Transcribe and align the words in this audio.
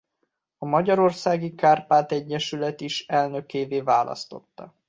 A 0.57 0.65
Magyarországi 0.65 1.55
Kárpát-egyesület 1.55 2.81
is 2.81 3.05
elnökévé 3.05 3.81
választotta. 3.81 4.75